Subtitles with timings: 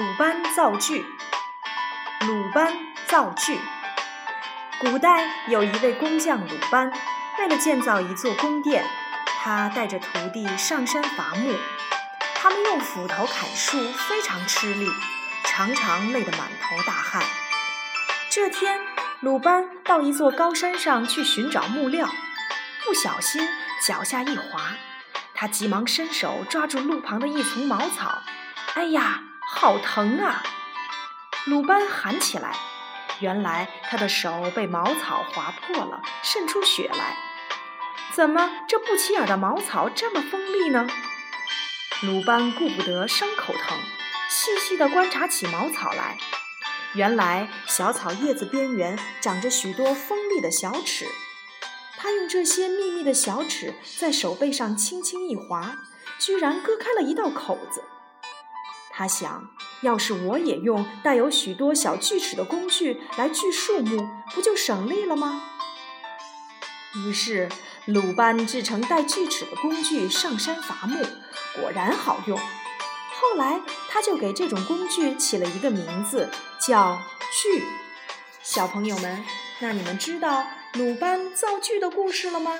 [0.00, 1.04] 鲁班造句。
[2.26, 2.72] 鲁班
[3.06, 3.58] 造句。
[4.78, 6.90] 古代有一位工匠鲁班，
[7.38, 8.82] 为了建造一座宫殿，
[9.26, 11.54] 他带着徒弟上山伐木。
[12.34, 13.76] 他们用斧头砍树，
[14.08, 14.88] 非常吃力，
[15.44, 17.22] 常常累得满头大汗。
[18.30, 18.80] 这天，
[19.20, 22.08] 鲁班到一座高山上去寻找木料，
[22.86, 23.46] 不小心
[23.86, 24.62] 脚下一滑，
[25.34, 28.22] 他急忙伸手抓住路旁的一丛茅草。
[28.72, 30.42] 哎呀，好疼啊！
[31.46, 32.56] 鲁班喊起来。
[33.20, 37.16] 原来他的手被茅草划破了，渗出血来。
[38.12, 40.86] 怎么这不起眼的茅草这么锋利呢？
[42.02, 43.78] 鲁班顾不得伤口疼，
[44.30, 46.16] 细细地观察起茅草来。
[46.94, 51.06] 原来小草叶子边缘长着许多锋利的小齿，
[51.98, 55.76] 他用这些密密的小齿在手背上轻轻一划，
[56.18, 57.84] 居然割开了一道口子。
[59.00, 59.48] 他想，
[59.80, 65.42] 要是我也用带有许多小锯齿的工具来锯树木，不就省力了吗？
[67.06, 67.48] 于是。
[67.86, 71.02] 鲁班制成带锯齿的工具上山伐木，
[71.58, 72.38] 果然好用。
[72.38, 76.28] 后来他就给这种工具起了一个名字，
[76.60, 77.00] 叫
[77.42, 77.64] 锯。
[78.42, 79.24] 小朋友们，
[79.60, 82.58] 那你们知道鲁班造锯的故事了吗？